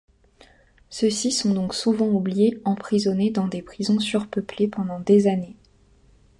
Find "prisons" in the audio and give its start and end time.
3.61-3.99